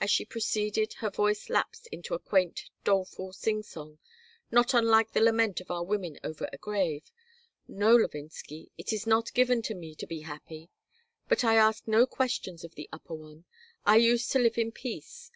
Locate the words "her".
1.00-1.10